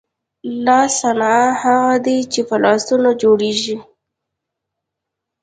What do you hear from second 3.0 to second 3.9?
جوړیږي.